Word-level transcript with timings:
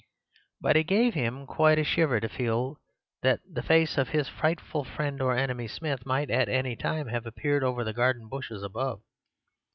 But 0.59 0.77
it 0.77 0.85
gave 0.85 1.13
him 1.13 1.45
quite 1.45 1.77
a 1.77 1.83
shiver 1.83 2.19
to 2.19 2.27
feel 2.27 2.79
that 3.21 3.39
the 3.47 3.61
face 3.61 3.99
of 3.99 4.07
his 4.09 4.27
frightful 4.27 4.83
friend 4.83 5.21
or 5.21 5.37
enemy 5.37 5.67
Smith 5.67 6.07
might 6.07 6.31
at 6.31 6.49
any 6.49 6.75
time 6.75 7.05
have 7.09 7.27
appeared 7.27 7.63
over 7.63 7.83
the 7.83 7.93
garden 7.93 8.27
bushes 8.27 8.63
above. 8.63 9.03